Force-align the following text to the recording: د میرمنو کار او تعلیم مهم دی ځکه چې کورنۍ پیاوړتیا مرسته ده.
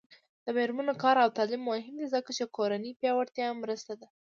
د 0.45 0.47
میرمنو 0.57 0.93
کار 1.03 1.15
او 1.23 1.29
تعلیم 1.37 1.61
مهم 1.69 1.95
دی 1.99 2.07
ځکه 2.15 2.29
چې 2.37 2.51
کورنۍ 2.55 2.91
پیاوړتیا 2.99 3.47
مرسته 3.61 3.93
ده. 3.99 4.07